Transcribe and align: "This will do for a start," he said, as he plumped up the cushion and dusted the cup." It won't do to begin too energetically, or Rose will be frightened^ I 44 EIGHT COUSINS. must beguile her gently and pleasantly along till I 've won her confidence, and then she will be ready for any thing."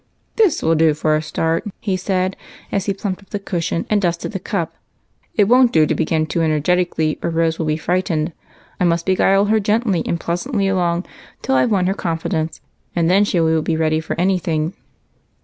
"This 0.41 0.63
will 0.63 0.73
do 0.73 0.95
for 0.95 1.15
a 1.15 1.21
start," 1.21 1.63
he 1.79 1.95
said, 1.95 2.35
as 2.71 2.87
he 2.87 2.93
plumped 2.95 3.21
up 3.21 3.29
the 3.29 3.37
cushion 3.37 3.85
and 3.87 4.01
dusted 4.01 4.31
the 4.31 4.39
cup." 4.39 4.73
It 5.37 5.43
won't 5.43 5.71
do 5.71 5.85
to 5.85 5.93
begin 5.93 6.25
too 6.25 6.41
energetically, 6.41 7.19
or 7.21 7.29
Rose 7.29 7.59
will 7.59 7.67
be 7.67 7.77
frightened^ 7.77 8.31
I 8.31 8.31
44 8.31 8.31
EIGHT 8.31 8.31
COUSINS. 8.79 8.89
must 8.89 9.05
beguile 9.05 9.45
her 9.45 9.59
gently 9.59 10.03
and 10.07 10.19
pleasantly 10.19 10.67
along 10.67 11.05
till 11.43 11.53
I 11.53 11.67
've 11.67 11.71
won 11.71 11.85
her 11.85 11.93
confidence, 11.93 12.61
and 12.95 13.11
then 13.11 13.23
she 13.23 13.39
will 13.39 13.61
be 13.61 13.77
ready 13.77 13.99
for 13.99 14.19
any 14.19 14.39
thing." 14.39 14.73